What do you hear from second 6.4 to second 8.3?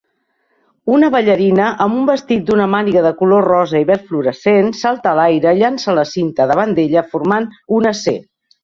davant d"ella formant una c.